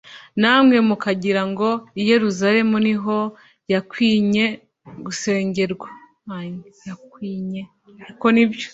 na 0.41 0.53
mwe 0.63 0.77
mukagira 0.87 1.41
ngo 1.51 1.69
i 2.01 2.03
Yerusalemu 2.11 2.75
ni 2.85 2.95
ho 3.01 3.17
hakwinye 3.69 4.45
gusengemva." 5.05 5.87